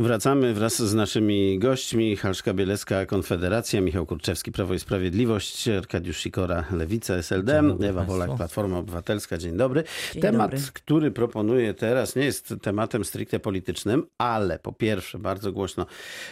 [0.00, 2.16] Wracamy wraz z naszymi gośćmi.
[2.16, 8.04] Halszka Bielecka, Konfederacja, Michał Kurczewski, Prawo i Sprawiedliwość, Arkadiusz Sikora, Lewica, SLD, dobry Ewa.
[8.04, 9.38] Wolak, Platforma Obywatelska.
[9.38, 9.84] Dzień dobry.
[10.12, 10.66] Dzień Temat, dobry.
[10.72, 15.86] który proponuję teraz, nie jest tematem stricte politycznym, ale po pierwsze, bardzo głośno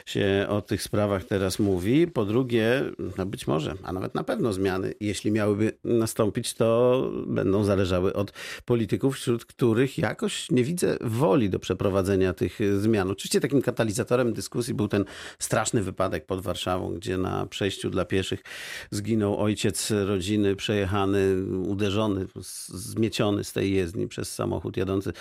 [0.07, 2.07] się o tych sprawach teraz mówi.
[2.07, 2.85] Po drugie,
[3.19, 8.32] no być może, a nawet na pewno zmiany, jeśli miałyby nastąpić, to będą zależały od
[8.64, 13.11] polityków, wśród których jakoś nie widzę woli do przeprowadzenia tych zmian.
[13.11, 15.04] Oczywiście takim katalizatorem dyskusji był ten
[15.38, 18.43] straszny wypadek pod Warszawą, gdzie na przejściu dla pieszych
[18.90, 22.26] zginął ojciec rodziny, przejechany, uderzony,
[22.68, 25.12] zmieciony z tej jezdni przez samochód jadący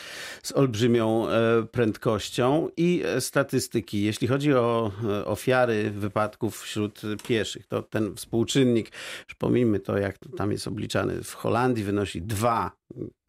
[0.44, 4.02] z olbrzymią e, prędkością i e, statystyki.
[4.02, 8.91] Jeśli chodzi o e, ofiary wypadków wśród pieszych, to ten współczynnik,
[9.27, 12.72] już pomijmy to, jak tam jest obliczany, w Holandii wynosi dwa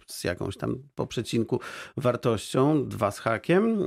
[0.06, 1.60] z jakąś tam po przecinku
[1.96, 3.82] wartością, dwa z hakiem.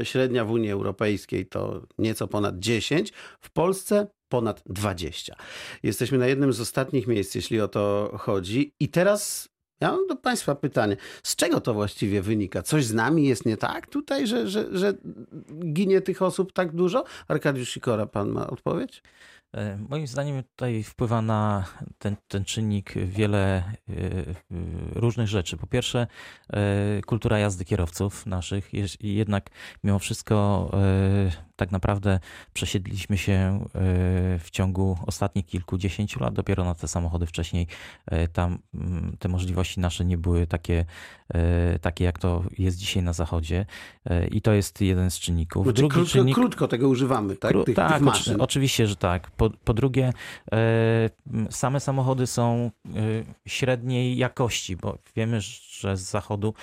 [0.00, 5.36] E, Średnia w Unii Europejskiej to nieco ponad 10, w Polsce ponad 20.
[5.82, 8.74] Jesteśmy na jednym z ostatnich miejsc, jeśli o to chodzi.
[8.80, 9.48] I teraz
[9.80, 12.62] ja mam do Państwa pytanie, z czego to właściwie wynika?
[12.62, 14.94] Coś z nami jest nie tak tutaj, że, że, że
[15.72, 17.04] ginie tych osób tak dużo?
[17.28, 19.02] Arkadiusz Sikora, pan ma odpowiedź?
[19.54, 21.64] E, Moim zdaniem tutaj wpływa na
[21.98, 23.72] ten, ten czynnik wiele e,
[24.94, 25.56] różnych rzeczy.
[25.56, 26.06] Po pierwsze,
[26.52, 28.70] e, kultura jazdy kierowców naszych.
[29.00, 29.50] Jednak
[29.84, 30.70] mimo wszystko
[31.56, 32.20] tak naprawdę
[32.52, 33.68] przesiedliśmy się e,
[34.38, 37.26] w ciągu ostatnich kilkudziesięciu lat dopiero na te samochody.
[37.26, 37.66] Wcześniej
[38.06, 40.84] e, tam mm, te możliwości nasze nie były takie,
[41.34, 43.66] e, takie jak to jest dzisiaj na zachodzie.
[44.30, 45.64] I to jest jeden z czynników.
[45.64, 46.34] Znaczy, Drugi krótko, czynnik...
[46.34, 47.52] krótko tego używamy, tak?
[47.52, 48.40] Kró- Tych, tak, tych maszyn.
[48.40, 49.30] oczywiście, że tak.
[49.30, 50.12] Po, po drugie,
[51.50, 52.70] same samochody są
[53.46, 55.40] średniej jakości, bo wiemy,
[55.80, 56.54] że z zachodu,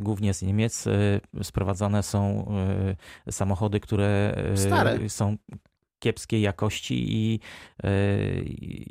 [0.00, 0.84] głównie z Niemiec,
[1.42, 2.46] sprowadzane są
[3.30, 5.08] samochody, które Stare.
[5.08, 5.36] są
[5.98, 7.40] kiepskiej jakości i,
[7.84, 7.88] e,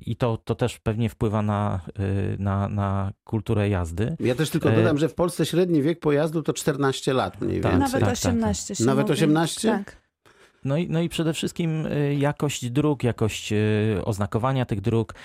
[0.06, 2.02] i to, to też pewnie wpływa na, e,
[2.40, 4.16] na, na kulturę jazdy.
[4.20, 7.72] Ja też tylko dodam, że w Polsce średni wiek pojazdu to 14 lat mniej Tak,
[7.72, 8.02] więcej.
[8.02, 9.14] Nawet tak, 18 się Nawet mówi.
[9.14, 9.70] 18?
[9.70, 10.06] Tak.
[10.66, 15.16] No i, no i przede wszystkim y, jakość dróg, jakość y, oznakowania tych dróg,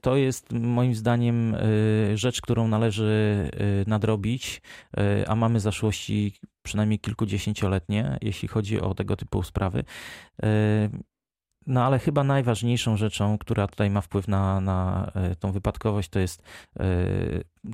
[0.00, 3.50] to jest moim zdaniem y, rzecz, którą należy
[3.84, 4.62] y, nadrobić,
[4.98, 6.32] y, a mamy zaszłości
[6.64, 9.84] przynajmniej kilkudziesięcioletnie, jeśli chodzi o tego typu sprawy.
[10.44, 10.90] Y,
[11.66, 16.18] No ale chyba najważniejszą rzeczą, która tutaj ma wpływ na, na e, tą wypadkowość, to
[16.18, 16.42] jest
[16.80, 16.84] e,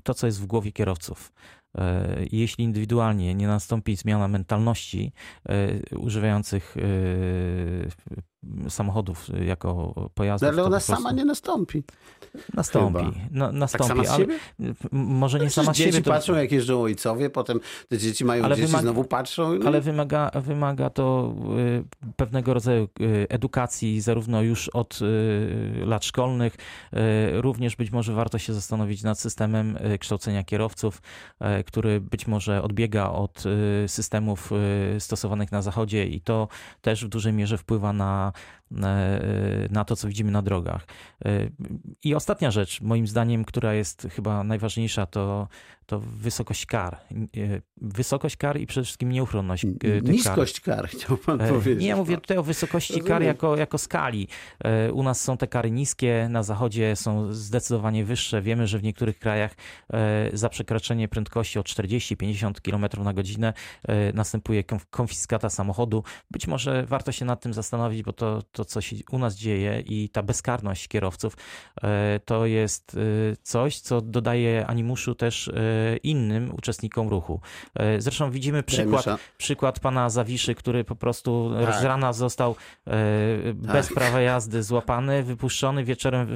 [0.03, 1.33] to, co jest w głowie kierowców.
[1.79, 5.13] E, Jeśli indywidualnie nie nastąpi zmiana mentalności
[5.49, 6.81] e, używających e,
[8.69, 11.83] samochodów jako pojazdów, Ale to ona prostu sama nie nastąpi.
[12.55, 12.99] nastąpi.
[13.05, 13.13] chyba.
[13.31, 14.27] No, Tak nastąpi, sama z ale
[14.93, 16.05] może nie Przecież sama dzieci siebie.
[16.05, 19.55] to- patrzą, jak jeżdżą ojcowie, potem te dzieci mają Ale dzieci, wymaga- znowu patrzą.
[19.59, 19.67] No.
[19.67, 26.57] Ale wymaga, wymaga to y, pewnego rodzaju y, edukacji, zarówno już od y, lat szkolnych.
[27.33, 31.03] Również być może warto się zastanowić nad systemem kształcenia kierowców,
[31.67, 33.45] który być może odbiega od
[33.87, 34.51] systemów
[34.99, 36.49] stosowanych na Zachodzie i to
[36.81, 38.60] też w dużej mierze wpływa na, na,
[39.71, 40.87] na to, co widzimy na drogach.
[41.27, 41.53] Y,
[42.05, 45.49] I ostatnia rzecz, moim zdaniem, która jest chyba najważniejsza, to,
[45.87, 46.99] to wysokość kar.
[47.77, 50.13] Wysokość kar i przede wszystkim nieuchronność tych kar.
[50.13, 51.83] Niskość kar, chciał pan E, powiedzieć.
[51.83, 53.27] Nie, ja mówię tutaj o wysokości kar Rozumiem.
[53.29, 54.29] jako, jako skali.
[54.65, 58.43] E, U nas są te kary niskie, na zachodzie są zdecydowanie wyższe.
[58.43, 59.55] Wiemy, że w niektórych krajach
[59.93, 63.53] e, za przekroczenie prędkości o 40-50 km na godzinę
[63.89, 66.05] e, następuje konf- konfiskata samochodu.
[66.31, 69.81] Być może warto się nad tym zastanowić, bo to, to co się u nas dzieje
[69.87, 71.37] i ta bezkarność kierowców
[71.83, 75.53] e, to jest e, coś, co dodaje animuszu też e,
[76.03, 77.41] innym uczestnikom ruchu.
[77.99, 79.07] Zresztą widzimy przykład
[79.39, 81.81] przykład pana Zawiszy, który po prostu Tak.
[81.81, 82.57] z rana został
[82.87, 82.95] e,
[83.55, 83.95] bez Tak.
[83.95, 86.29] prawa jazdy złapany, wypuszczony wieczorem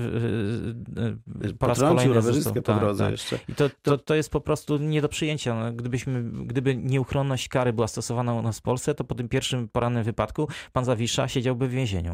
[1.59, 2.55] po raz kolejny został.
[2.55, 3.13] po tak, drodze tak.
[3.13, 3.39] jeszcze.
[3.49, 5.55] I to, to, to jest po prostu nie do przyjęcia.
[5.55, 9.69] No, Gdybyśmy, gdyby nieuchronność kary była stosowana u nas w Polsce, to po tym pierwszym
[9.69, 12.14] porannym wypadku pan Zawisza siedziałby w więzieniu.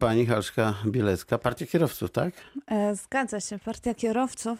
[0.00, 2.34] Pani Halszka Bielecka, Partia Kierowców, tak?
[2.66, 4.58] E, Zgadza się, partia kierowców.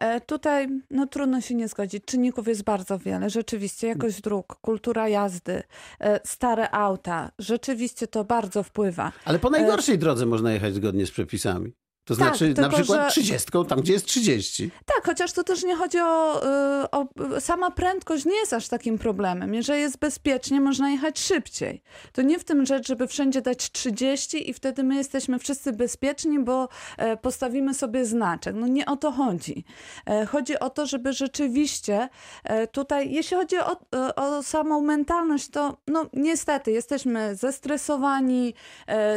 [0.00, 2.04] E, Tutaj no, trudno się nie zgodzić.
[2.04, 3.30] Czynników jest bardzo wiele.
[3.30, 5.62] Rzeczywiście jakość dróg, kultura jazdy,
[6.00, 7.30] e, stare auta.
[7.38, 9.12] Rzeczywiście to bardzo wpływa.
[9.24, 11.72] Ale po najgorszej drodze można jechać zgodnie z przepisami.
[12.08, 14.70] To Tak, znaczy na tylko, przykład że- 30 tam, gdzie jest 30.
[14.86, 16.42] Tak, chociaż to też nie chodzi o,
[16.84, 17.06] y, o.
[17.40, 19.54] Sama prędkość nie jest aż takim problemem.
[19.54, 21.82] Jeżeli jest bezpiecznie, można jechać szybciej.
[22.12, 26.38] To nie w tym rzecz, żeby wszędzie dać 30 i wtedy my jesteśmy wszyscy bezpieczni,
[26.38, 28.54] bo e, postawimy sobie znaczek.
[28.58, 29.64] No nie o to chodzi.
[30.06, 32.08] E, Chodzi o to, żeby rzeczywiście
[32.44, 33.76] e, tutaj, jeśli chodzi o,
[34.16, 38.54] o samą mentalność, to no niestety jesteśmy zestresowani,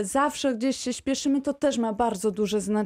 [0.04, 2.81] zawsze gdzieś się śpieszymy, to też ma bardzo duże znaczenie.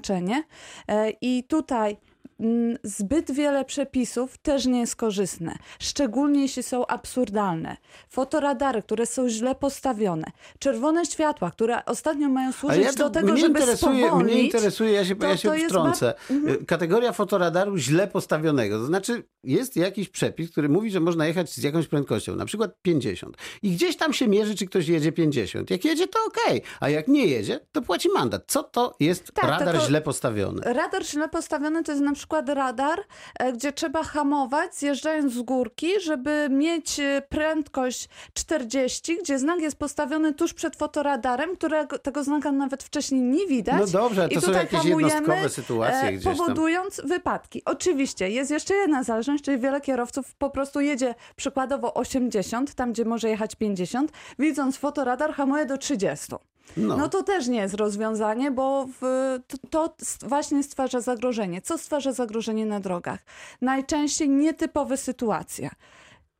[0.87, 1.97] E, I tutaj
[2.39, 7.77] mm, zbyt wiele przepisów też nie jest korzystne, szczególnie jeśli są absurdalne.
[8.09, 10.27] Fotoradary, które są źle postawione,
[10.59, 14.33] czerwone światła, które ostatnio mają służyć ja to, do tego, mnie żeby interesuje, spowolnić.
[14.33, 16.13] mnie interesuje, ja się, to- ja się wtrącę.
[16.31, 18.77] Y, Kategoria fotoradaru źle postawionego.
[18.79, 22.71] To znaczy, jest jakiś przepis, który mówi, że można jechać z jakąś prędkością, na przykład
[22.81, 23.37] 50.
[23.63, 25.69] I gdzieś tam się mierzy, czy ktoś jedzie 50.
[25.71, 28.43] Jak jedzie, to okej, a jak nie jedzie, to płaci mandat.
[28.47, 30.61] Co to jest Tak, radar źle postawiony?
[30.65, 32.99] Radar źle postawiony to jest na przykład radar,
[33.39, 39.77] e, gdzie trzeba hamować zjeżdżając z górki, żeby mieć e, prędkość 40, gdzie znak jest
[39.77, 43.79] postawiony tuż przed fotoradarem, którego tego znaka nawet wcześniej nie widać.
[43.79, 46.35] No dobrze, ale I to są tutaj jakieś hamujemy, jednostkowe sytuacje e, gdzieś tam.
[46.35, 47.61] Powodując wypadki.
[47.65, 53.05] Oczywiście, jest jeszcze jedna zależność, czyli wiele kierowców po prostu jedzie przykładowo 80, tam gdzie
[53.05, 56.35] może jechać 50, widząc fotoradar hamuje do 30.
[56.77, 56.97] No.
[56.97, 59.01] No to też nie jest rozwiązanie, bo w,
[59.49, 61.61] to, to właśnie stwarza zagrożenie.
[61.61, 63.19] Co stwarza zagrożenie na drogach?
[63.61, 65.69] Najczęściej nietypowe sytuacje.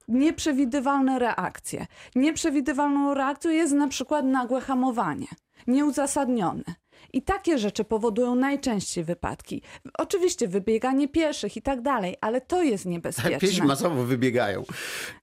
[0.08, 1.86] Nieprzewidywalne reakcje.
[2.16, 5.28] Nieprzewidywalną reakcją jest na przykład nagłe hamowanie,
[5.68, 6.64] nieuzasadnione.
[7.14, 9.62] I takie rzeczy powodują najczęściej wypadki.
[9.98, 13.32] Oczywiście wybieganie pieszych i tak dalej, ale to jest niebezpieczne.
[13.32, 14.60] Tak, piesi masowo wybiegają.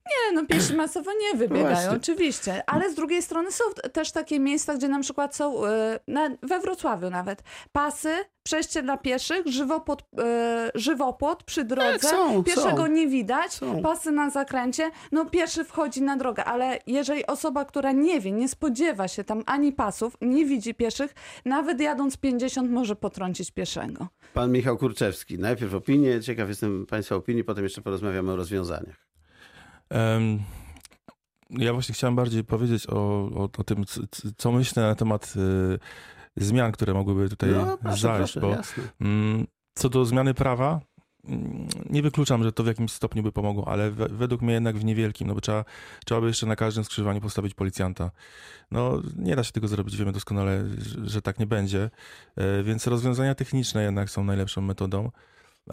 [0.05, 1.91] Nie, no piesi masowo nie wybiegają, Właśnie.
[1.91, 2.63] oczywiście.
[2.69, 3.63] Ale z drugiej strony są
[3.93, 5.99] też takie miejsca, gdzie na przykład są, e,
[6.43, 8.09] we Wrocławiu nawet, pasy,
[8.43, 12.87] przejście dla pieszych, żywopłot, e, żywopłot przy drodze, Tak, są, pieszego są.
[12.87, 13.81] nie widać, Są.
[13.81, 18.47] pasy na zakręcie, no pieszy wchodzi na drogę, ale jeżeli osoba, która nie wie, nie
[18.49, 21.13] spodziewa się tam ani pasów, nie widzi pieszych,
[21.45, 24.07] nawet jadąc 50 może potrącić pieszego.
[24.33, 25.39] Pan Michał Kurczewski.
[25.39, 29.07] Najpierw opinie, ciekaw jestem Państwa opinii, potem jeszcze porozmawiamy o rozwiązaniach.
[29.89, 30.39] Em,
[31.49, 32.93] Ja właśnie chciałem bardziej powiedzieć o,
[33.35, 35.33] o, o tym, c- c- co myślę na temat
[36.37, 38.17] y, zmian, które mogłyby tutaj No, proszę, zajść.
[38.33, 38.83] proszę, bo jasne.
[39.01, 40.79] mm, co do zmiany prawa,
[41.89, 44.85] nie wykluczam, że to w jakimś stopniu by pomogło, ale we, według mnie jednak w
[44.85, 45.65] niewielkim, no bo trzeba,
[46.05, 48.11] trzeba by jeszcze na każdym skrzyżowaniu postawić policjanta.
[48.71, 51.89] No nie da się tego zrobić, wiemy doskonale, że, że tak nie będzie,
[52.35, 55.11] E, więc rozwiązania techniczne jednak są najlepszą metodą.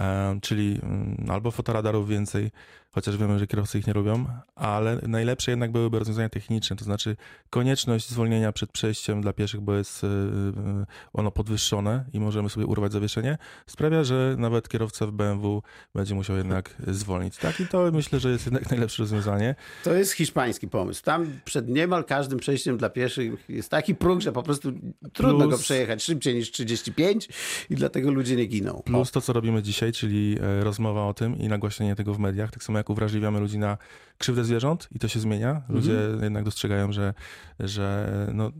[0.00, 2.50] E, czyli mm, albo fotoradarów więcej,
[2.92, 7.16] chociaż wiemy, że kierowcy ich nie lubią, ale najlepsze jednak byłyby rozwiązania techniczne, to znaczy
[7.50, 12.66] konieczność zwolnienia przed przejściem dla pieszych, bo jest e, e, ono podwyższone i możemy sobie
[12.66, 15.62] urwać zawieszenie, sprawia, że nawet kierowca w BMW
[15.94, 17.36] będzie musiał jednak zwolnić.
[17.36, 19.54] Tak, i to myślę, że jest jednak najlepsze rozwiązanie.
[19.84, 21.02] To jest hiszpański pomysł.
[21.02, 24.72] Tam przed niemal każdym przejściem dla pieszych jest taki próg, że po prostu
[25.12, 27.28] trudno Plus- go przejechać szybciej niż 35
[27.70, 28.82] i dlatego ludzie nie giną.
[28.84, 32.50] Plus to, co robimy dzisiaj, czyli e, rozmowa o tym i nagłaśnienie tego w mediach,
[32.50, 33.79] tak samo jak uwrażliwiamy ludzi na
[34.19, 35.62] krzywdę zwierząt i to się zmienia.
[35.69, 35.93] Ludzie
[36.23, 37.15] jednak dostrzegają, że,
[37.61, 38.50] że no,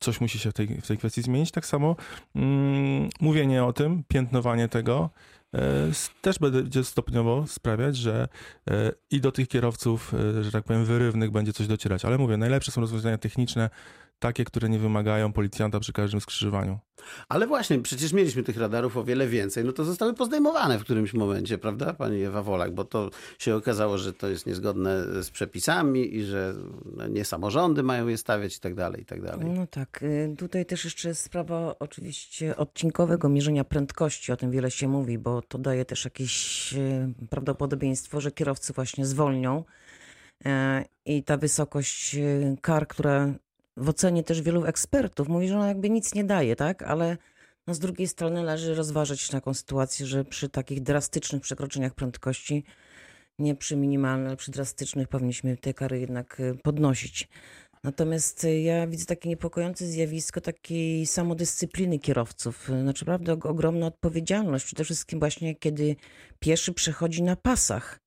[0.00, 1.50] coś musi się w tej, w tej kwestii zmienić.
[1.50, 1.96] Tak samo
[2.36, 5.10] mm, mówienie o tym, piętnowanie tego
[5.54, 5.60] e,
[6.20, 8.28] też będzie stopniowo sprawiać, że
[8.70, 12.04] e, i do tych kierowców, że tak powiem, wyrywnych będzie coś docierać.
[12.04, 13.70] Ale mówię, najlepsze są rozwiązania techniczne,
[14.18, 16.78] takie, które nie wymagają policjanta przy każdym skrzyżowaniu.
[17.28, 21.14] Ale właśnie, przecież mieliśmy tych radarów o wiele więcej, no to zostały pozdejmowane w którymś
[21.14, 26.16] momencie, prawda, pani Ewa Wolak, bo to się okazało, że to jest niezgodne z przepisami
[26.16, 26.54] i że
[26.96, 29.46] no, nie samorządy mają je stawiać i tak dalej, i tak dalej.
[29.46, 34.70] No tak, y, tutaj też jeszcze jest sprawa oczywiście odcinkowego mierzenia prędkości, o tym wiele
[34.70, 39.64] się mówi, bo to daje też jakieś y, prawdopodobieństwo, że kierowcy właśnie zwolnią
[40.46, 42.16] Y, i ta wysokość
[42.60, 43.34] kar, która
[43.76, 47.16] w ocenie też wielu ekspertów mówi, że ona jakby nic nie daje, tak, ale
[47.66, 52.64] no z drugiej strony należy rozważyć taką sytuację, że przy takich drastycznych przekroczeniach prędkości,
[53.38, 57.28] nie przy minimalnych, ale przy drastycznych powinniśmy te kary jednak y, podnosić.
[57.84, 62.70] Natomiast y, ja widzę takie niepokojące zjawisko takiej samodyscypliny kierowców.
[62.70, 65.96] Y, Znaczy, naprawdę og- ogromna odpowiedzialność, przede wszystkim właśnie kiedy
[66.38, 68.03] pieszy przechodzi na pasach.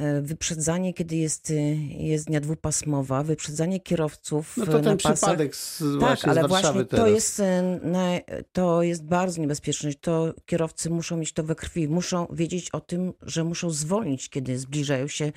[0.00, 1.54] Y, Wyprzedzanie, kiedy jest y,
[1.90, 5.14] jezdnia dwupasmowa, wyprzedzanie kierowców No to na ten pasach.
[5.16, 7.04] przypadek z, Tak, właśnie ale z właśnie teraz.
[7.06, 8.08] to jest, e, na,
[8.52, 9.90] to jest bardzo niebezpieczne.
[10.00, 11.88] To kierowcy muszą mieć to we krwi.
[11.88, 15.32] Muszą wiedzieć o tym, że muszą zwolnić, kiedy zbliżają się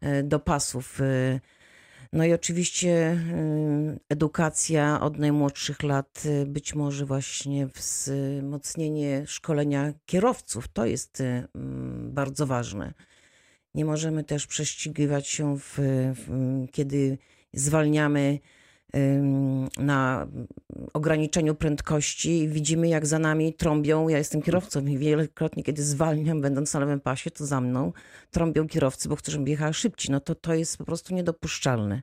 [0.00, 1.00] e, do pasów.
[1.00, 1.40] E,
[2.14, 3.18] No i oczywiście
[4.08, 11.22] edukacja od najmłodszych lat, być może właśnie wzmocnienie szkolenia kierowców, to jest
[12.04, 12.92] bardzo ważne.
[13.74, 15.74] Nie możemy też prześcigiwać się, w,
[16.14, 17.18] w, kiedy
[17.52, 18.38] zwalniamy
[19.78, 20.26] na
[20.92, 24.08] ograniczeniu prędkości widzimy, jak za nami trąbią.
[24.08, 27.92] Ja jestem kierowcą i wielokrotnie, kiedy zwalniam, będąc na lewym pasie, to za mną
[28.30, 30.12] trąbią kierowcy, bo chcą, żebym jechała szybciej.
[30.12, 32.02] No to to jest po prostu niedopuszczalne.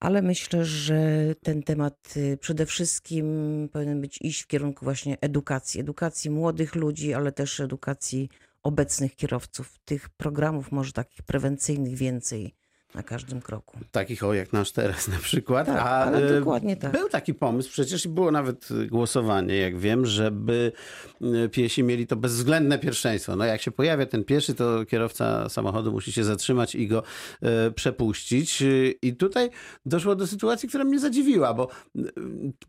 [0.00, 1.00] Ale myślę, że
[1.42, 5.80] ten temat y, przede wszystkim powinien być iść w kierunku właśnie edukacji.
[5.80, 8.28] Edukacji młodych ludzi, ale też edukacji
[8.62, 9.78] obecnych kierowców.
[9.84, 12.54] Tych programów może takich prewencyjnych więcej
[12.94, 13.78] na każdym kroku.
[13.90, 15.66] Takich o jak nasz teraz na przykład.
[15.66, 16.92] Tak, A ale e, dokładnie tak.
[16.92, 20.72] Był taki pomysł, przecież i było nawet głosowanie, jak wiem, żeby
[21.20, 23.36] e, piesi mieli to bezwzględne pierwszeństwo.
[23.36, 27.02] No jak się pojawia ten pieszy, to kierowca samochodu musi się zatrzymać i go
[27.42, 28.62] e, przepuścić.
[28.62, 28.66] E,
[29.02, 29.50] I tutaj
[29.86, 31.68] doszło do sytuacji, która mnie zadziwiła, bo
[31.98, 32.02] e,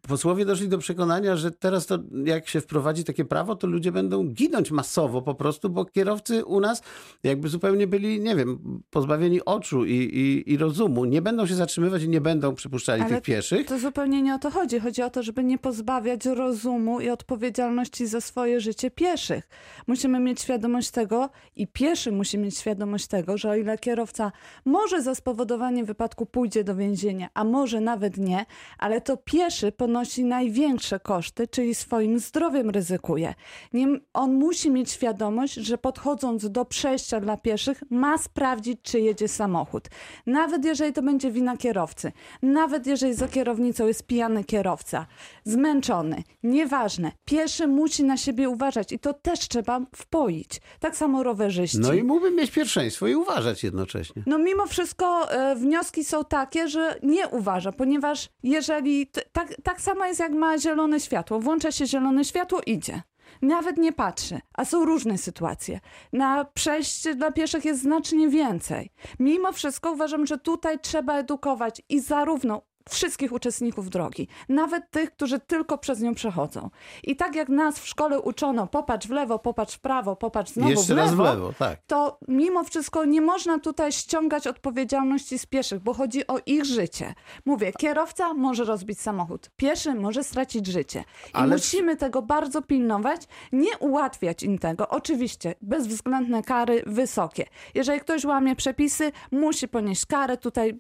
[0.02, 4.24] posłowie doszli do przekonania, że teraz to jak się wprowadzi takie prawo, to ludzie będą
[4.24, 6.82] ginąć masowo po prostu, bo kierowcy u nas
[7.24, 11.06] jakby zupełnie byli, nie wiem, pozbawieni oczu i, i, i rozumu.
[11.06, 13.68] Nie będą się zatrzymywać i nie będą przypuszczali Ale tych pieszych.
[13.68, 14.80] To zupełnie nie o to chodzi.
[14.80, 19.50] Chodzi o to, żeby nie pozbawiać rozumu i odpowiedzialności za swoje życie pieszych.
[19.88, 24.32] Musimy mieć świadomość tego i pieszy musi mieć świadomość tego, że o ile kierowca
[24.66, 28.46] może za spowodowanie wypadku pójdzie do więzienia, a może nawet nie,
[28.78, 33.34] ale to pieszy ponosi największe koszty, czyli swoim zdrowiem ryzykuje.
[33.74, 39.28] Nie, on musi mieć świadomość, że podchodząc do przejścia dla pieszych, ma sprawdzić, czy jedzie
[39.28, 39.90] samochód.
[40.26, 45.06] Nawet jeżeli to będzie wina kierowcy, nawet jeżeli za kierownicą jest pijany kierowca,
[45.44, 50.62] zmęczony, nieważne, pieszy musi na siebie uważać i to też trzeba wpoić.
[50.80, 51.80] Tak samo rowerzyści.
[51.80, 54.24] No i mógłby mieć pierwszeństwo i uważać jednocześnie.
[54.26, 60.06] No mimo wszystko e, wnioski są takie, że nie uważa, ponieważ jeżeli tak, tak samo
[60.06, 63.02] jest jak ma zielone światło, włącza się zielone światło, idzie.
[63.42, 65.80] Nawet nie patrzy, a są różne sytuacje.
[66.14, 68.92] Na przejście dla pieszych jest znacznie więcej.
[69.20, 75.40] Mimo wszystko uważam, że tutaj trzeba edukować i zarówno wszystkich uczestników drogi, nawet tych, którzy
[75.40, 76.70] tylko przez nią przechodzą.
[77.04, 80.70] I tak jak nas w szkole uczono, popatrz w lewo, popatrz w prawo, popatrz znowu
[80.72, 81.80] Jeszcze w lewo, raz w lewo, tak.
[81.88, 87.14] to mimo wszystko nie można tutaj ściągać odpowiedzialności z pieszych, bo chodzi o ich życie.
[87.46, 91.00] Mówię, kierowca może rozbić samochód, pieszy może stracić życie.
[91.00, 94.90] I Ale- musimy tego bardzo pilnować, nie ułatwiać im tego.
[94.90, 97.46] Oczywiście, bezwzględne kary wysokie.
[97.76, 100.38] Jeżeli ktoś łamie przepisy, musi ponieść karę.
[100.38, 100.80] Tutaj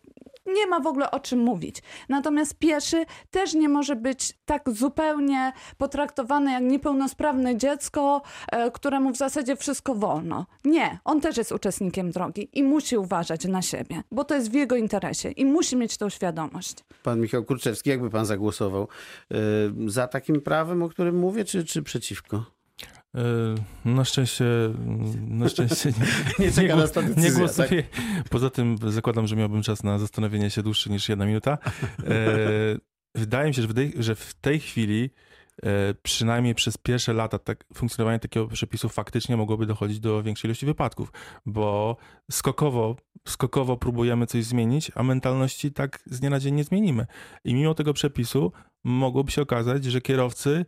[0.53, 1.83] nie ma w ogóle o czym mówić.
[2.09, 9.17] Natomiast pieszy też nie może być tak zupełnie potraktowany jak niepełnosprawne dziecko, e, któremu w
[9.17, 10.45] zasadzie wszystko wolno.
[10.65, 14.53] Nie, on też jest uczestnikiem drogi i musi uważać na siebie, bo to jest w
[14.53, 16.75] jego interesie i musi mieć tą świadomość.
[17.03, 18.87] Pan Michał Kurczewski, jakby pan zagłosował
[19.87, 22.58] y, za takim prawem, o którym mówię, czy, czy przeciwko?
[23.15, 23.21] E,
[23.85, 24.45] Na szczęście,
[25.27, 25.93] na szczęście
[26.39, 27.83] nie, Nie czeka gło- nas ta decyzja, nie głosuję.
[28.29, 31.57] Poza tym zakładam, że miałbym czas na zastanowienie się dłuższy niż jedna minuta.
[32.07, 32.07] E,
[33.15, 33.61] wydaje mi się,
[33.99, 35.09] że w tej, chwili
[35.63, 40.65] e, przynajmniej przez pierwsze lata tak, funkcjonowania takiego przepisu faktycznie mogłoby dochodzić do większej ilości
[40.65, 41.11] wypadków,
[41.45, 41.97] bo
[42.31, 42.95] skokowo,
[43.27, 47.05] skokowo próbujemy coś zmienić, a mentalności tak z dnia na dzień nie zmienimy.
[47.43, 48.51] I mimo tego przepisu
[48.83, 50.65] mogłoby się okazać, że kierowcy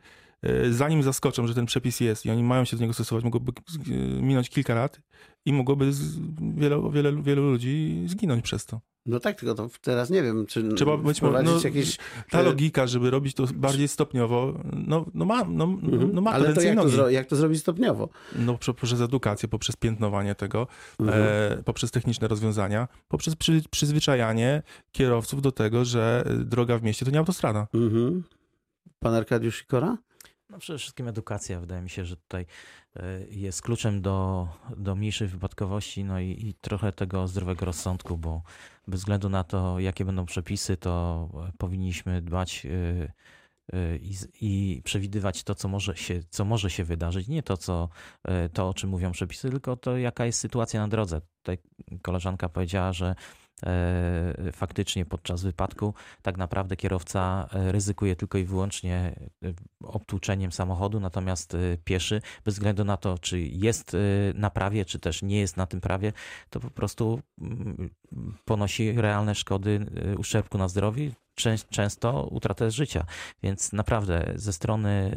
[0.71, 3.93] zanim zaskoczą, że ten przepis jest i oni mają się do niego stosować, mogłoby e,
[4.21, 5.01] minąć kilka lat
[5.45, 6.19] i mogłoby z,
[6.55, 8.81] wiele, wiele, wielu ludzi zginąć przez to.
[9.05, 11.98] No tak, tylko to teraz nie wiem, czy Trzeba być- wprowadzić no, jakieś...
[12.29, 14.53] Ta e, logika, żeby robić to bardziej stopniowo,
[14.88, 16.10] no, no ma, no, Mhm.
[16.13, 17.13] no ma Ale to jak, to nogi.
[17.13, 18.10] jak to zrobić stopniowo?
[18.36, 20.67] No, prze- poprzez edukację, poprzez piętnowanie tego,
[21.00, 21.24] Mhm.
[21.60, 27.05] e, poprzez techniczne rozwiązania, poprzez przy, przyzwyczajanie kierowców do tego, że e, droga w mieście
[27.05, 27.67] to nie autostrada.
[27.74, 28.24] Mhm.
[29.00, 29.98] Pan Arkadiusz Sikora?
[30.51, 31.60] No przede wszystkim edukacja.
[31.60, 32.46] Wydaje mi się, że tutaj
[32.96, 38.41] e, jest kluczem do, do mniejszej wypadkowości, no i, i trochę tego zdrowego rozsądku, bo
[38.88, 45.43] bez względu na to, jakie będą przepisy, to e, powinniśmy dbać e, i, i przewidywać
[45.43, 47.27] to, co może, się, co może się wydarzyć.
[47.27, 47.89] Nie to, co,
[48.53, 51.22] to, o czym mówią przepisy, tylko to, jaka jest sytuacja na drodze.
[51.38, 51.58] Tutaj
[52.01, 53.15] koleżanka powiedziała, że
[54.53, 59.53] faktycznie podczas wypadku tak naprawdę kierowca e, ryzykuje tylko i wyłącznie e,
[59.84, 63.98] obtłuczeniem samochodu, natomiast e, pieszy, bez względu na to, czy jest e,
[64.36, 66.13] na prawie, czy też nie jest na tym prawie,
[66.50, 67.89] to po prostu mm,
[68.46, 71.12] ponosi realne szkody e, uszczerbku na zdrowiu,
[71.69, 73.05] często utratę życia.
[73.43, 75.15] Więc naprawdę ze strony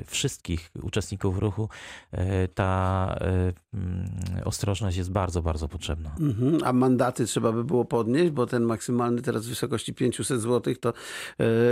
[0.00, 1.68] y, wszystkich uczestników ruchu
[2.12, 2.18] y,
[2.54, 4.08] ta y, mm,
[4.44, 6.10] ostrożność jest bardzo, bardzo potrzebna.
[6.20, 6.58] Mhm.
[6.64, 10.92] A mandaty trzeba by było podnieść, bo ten maksymalny teraz w wysokości 500 zł to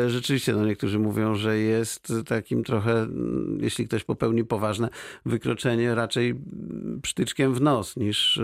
[0.06, 4.88] rzeczywiście no niektórzy mówią, że jest takim trochę, mm, jeśli ktoś popełni poważne
[5.26, 8.40] wykroczenie, raczej mm, psztyczkiem w nos niż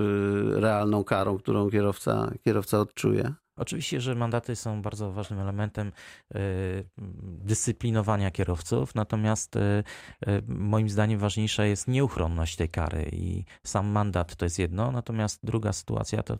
[0.52, 3.34] realną karą, którą kierowca, kierowca odczuje.
[3.58, 5.92] Oczywiście, że mandaty są bardzo ważnym elementem
[6.34, 6.84] y,
[7.22, 9.60] dyscyplinowania kierowców, natomiast y,
[10.28, 15.40] y, moim zdaniem ważniejsza jest nieuchronność tej kary i sam mandat to jest jedno, natomiast
[15.42, 16.38] druga sytuacja to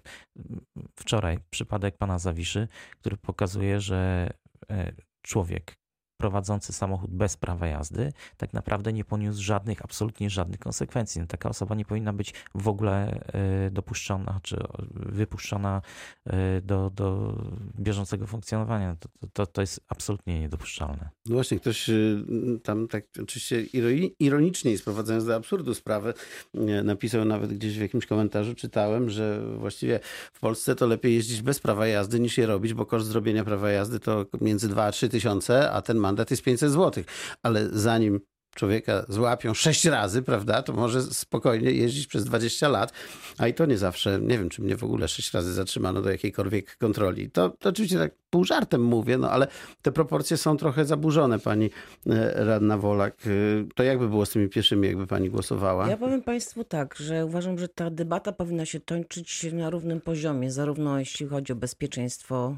[0.97, 2.69] wczoraj przypadek pana Zawiszy,
[3.01, 4.31] który pokazuje, że
[4.71, 5.77] e, człowiek
[6.19, 11.21] prowadzący samochód bez prawa jazdy tak naprawdę nie poniósł żadnych, absolutnie żadnych konsekwencji.
[11.21, 14.57] No, taka osoba nie powinna być w ogóle e, dopuszczona czy
[14.93, 15.83] wypuszczona
[16.27, 17.35] e, do, do
[17.81, 18.97] bieżącego funkcjonowania.
[19.01, 21.09] To, to, to jest absolutnie niedopuszczalne.
[21.27, 22.25] No właśnie, ktoś y,
[22.63, 26.15] tam tak oczywiście ironi- ironicznie, sprowadzając do absurdu sprawę,
[26.55, 30.01] y, napisał nawet gdzieś w jakimś komentarzu, czytałem, że właściwie
[30.33, 33.71] w Polsce to lepiej jeździć bez prawa jazdy niż je robić, bo koszt zrobienia prawa
[33.71, 37.05] jazdy to między 2 a 3 tysiące, a ten mandat jest 500 zł.
[37.43, 38.21] Ale zanim
[38.55, 42.93] człowieka złapią sześć razy, prawda, to może spokojnie jeździć przez 20 lat,
[43.39, 46.11] a i to nie zawsze, nie wiem, czy mnie w ogóle sześć razy zatrzymano do
[46.11, 47.31] jakiejkolwiek kontroli.
[47.31, 49.47] To, to oczywiście tak pół żartem mówię, no ale
[49.83, 51.71] te proporcje są trochę zaburzone, pani
[52.07, 53.17] e, radna Wolak.
[53.27, 53.31] E,
[53.75, 55.89] To jakby było z tymi pieszymi, jakby pani głosowała?
[55.89, 60.51] Ja powiem Państwu tak, że uważam, że ta debata powinna się toczyć na równym poziomie,
[60.51, 62.57] zarówno jeśli chodzi o bezpieczeństwo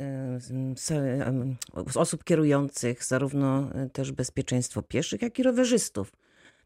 [0.00, 0.38] e,
[1.26, 1.56] em,
[1.94, 6.12] osób kierujących, zarówno e, też bezpieczeństwo pieszych, jak i rowerzystów.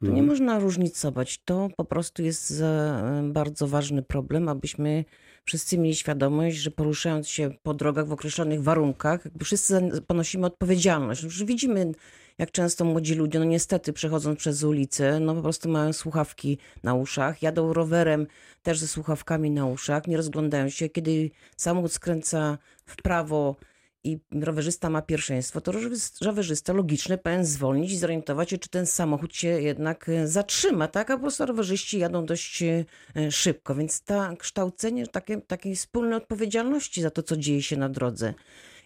[0.00, 0.26] Tu nie Mhm.
[0.26, 1.38] można różnicować.
[1.44, 5.04] To po prostu jest e, bardzo ważny problem, abyśmy
[5.44, 11.20] wszyscy mieli świadomość, że poruszając się po drogach w określonych warunkach, wszyscy ponosimy odpowiedzialność.
[11.20, 11.92] Że widzimy,
[12.38, 16.94] jak często młodzi ludzie, no niestety przechodząc przez ulicę, no po prostu mają słuchawki na
[16.94, 18.26] uszach, jadą rowerem
[18.62, 20.88] też ze słuchawkami na uszach, nie rozglądają się.
[20.88, 23.56] Kiedy samochód skręca w prawo
[24.04, 29.36] i rowerzysta ma pierwszeństwo, to rowerzysta- logiczny powinien zwolnić i zorientować się, czy ten samochód
[29.36, 31.10] się jednak e, zatrzyma, tak?
[31.10, 32.84] A po prostu rowerzyści jadą dość e,
[33.30, 38.34] szybko, więc ta kształcenie takie, takiej wspólnej odpowiedzialności za to, co dzieje się na drodze.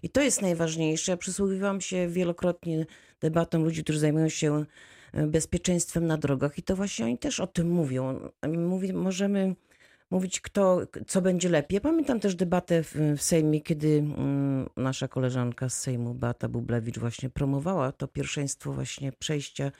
[0.02, 1.12] I to jest najważniejsze.
[1.12, 2.86] Ja przysłuchiwałam się wielokrotnie
[3.20, 4.64] debatom ludzi, którzy zajmują się
[5.12, 8.30] e, bezpieczeństwem na drogach i to właśnie oni też o tym mówią.
[8.56, 9.54] Mówi, możemy
[10.10, 11.80] mówić, kto, co będzie lepiej.
[11.80, 17.30] Pamiętam też debatę w, w Sejmie, kiedy mm, nasza koleżanka z Sejmu, Beata Bublewicz, właśnie
[17.30, 19.72] promowała to pierwszeństwo właśnie przejścia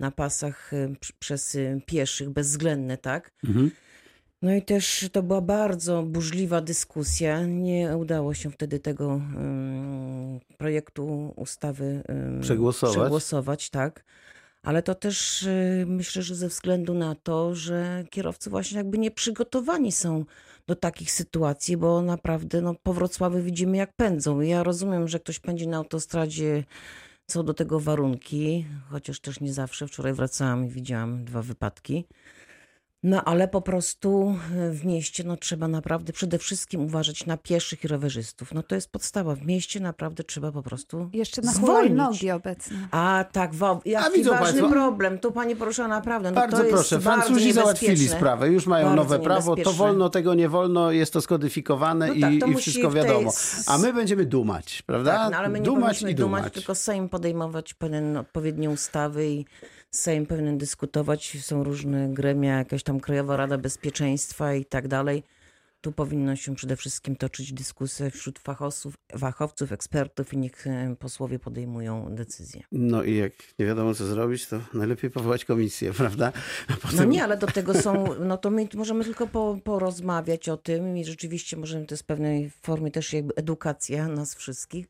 [0.00, 3.30] na pasach pr- przez y, pieszych, bezwzględne, tak?
[3.44, 3.70] Mhm.
[4.42, 7.46] No i też to była bardzo burzliwa dyskusja.
[7.46, 12.96] Nie udało się wtedy tego ym, projektu ustawy ym, Przegłosować.
[12.96, 14.04] przegłosować, tak.
[14.62, 19.92] Ale to też y, myślę, że ze względu na to, że kierowcy właśnie jakby nieprzygotowani
[19.92, 20.24] są
[20.66, 24.40] do takich sytuacji, bo naprawdę no, po Wrocławiu widzimy jak pędzą.
[24.40, 26.64] Ja rozumiem, że ktoś pędzi na autostradzie,
[27.30, 29.86] są do tego warunki, chociaż też nie zawsze.
[29.86, 32.04] Wczoraj wracałam i widziałam dwa wypadki.
[33.02, 37.84] No ale po prostu e, w mieście no, trzeba naprawdę przede wszystkim uważać na pieszych
[37.84, 38.54] i rowerzystów.
[38.54, 39.34] No to jest podstawa.
[39.34, 42.76] W mieście naprawdę trzeba po prostu Jeszcze na hulajnogi obecnie.
[42.90, 45.18] A tak, wa- jaki widzą ważny państwo- problem.
[45.18, 46.30] Tu pani porusza naprawdę.
[46.30, 49.56] No Bardzo to jest proszę, bardzo Francuzi załatwili sprawę, już mają Bardzo nowe prawo, to
[49.56, 49.78] niebezpieczne.
[49.86, 52.94] wolno, tego nie wolno, jest to skodyfikowane No i, tak, to i musi wszystko w
[52.94, 53.28] tej wiadomo.
[53.28, 55.12] s- A my będziemy dumać, prawda?
[55.16, 56.52] Tak, no ale my nie dumać powinniśmy i dumać, dumać.
[56.54, 59.46] tylko Sejm podejmować pewne odpowiednie ustawy i
[59.96, 61.36] Sejm powinien dyskutować.
[61.40, 65.22] Są różne gremia, jakaś tam Krajowa Rada Bezpieczeństwa i tak dalej.
[65.80, 71.38] Tu powinno się przede wszystkim toczyć dyskusje wśród fachowców, fachowców ekspertów i niech e, posłowie
[71.38, 72.62] podejmują decyzje.
[72.72, 76.32] No i jak nie wiadomo co zrobić, to najlepiej powołać komisję, prawda?
[76.68, 80.48] A No potem- nie, ale do tego są, no to my możemy tylko po, porozmawiać
[80.48, 84.86] o tym i rzeczywiście możemy, to jest w pewnej formie też jakby edukacja nas wszystkich,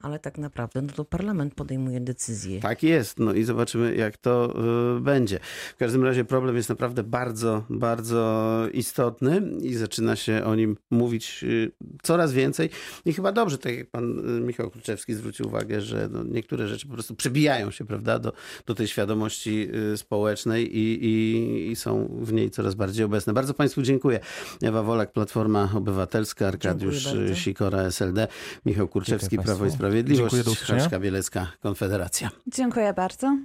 [0.00, 2.60] ale tak naprawdę no to parlament podejmuje decyzje.
[2.60, 4.54] Tak jest, no i zobaczymy, jak to
[4.96, 5.38] y, będzie.
[5.74, 11.44] W każdym razie problem jest naprawdę bardzo, bardzo istotny i zaczyna się o nim mówić
[11.44, 12.70] y, coraz więcej.
[13.04, 16.86] I chyba dobrze, tak jak pan y, Michał Kluczewski zwrócił uwagę, że no, niektóre rzeczy
[16.86, 18.32] po prostu przebijają się, prawda, do,
[18.66, 23.32] do tej świadomości społecznej i, i, i są w niej coraz bardziej obecne.
[23.32, 24.20] Bardzo państwu dziękuję.
[24.62, 27.08] Ewa Wolak, Platforma Obywatelska, Arkadiusz.
[27.34, 28.28] Sikora, SLD,
[28.66, 29.87] Michał Kurczewski, Prawo i państwu.
[29.88, 30.80] Sprawiedliwość, Dziękuję.
[30.80, 32.30] Kaczka Bielecka, Konfederacja.
[32.46, 33.38] Dziękuję bardzo.